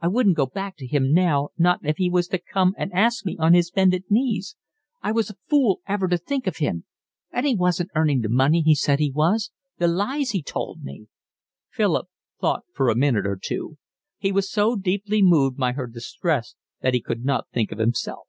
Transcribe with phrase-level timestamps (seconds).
[0.00, 3.24] I wouldn't go back to him now not if he was to come and ask
[3.24, 4.56] me on his bended knees.
[5.02, 6.84] I was a fool ever to think of him.
[7.30, 9.52] And he wasn't earning the money he said he was.
[9.76, 11.06] The lies he told me!"
[11.70, 12.08] Philip
[12.40, 13.78] thought for a minute or two.
[14.18, 18.26] He was so deeply moved by her distress that he could not think of himself.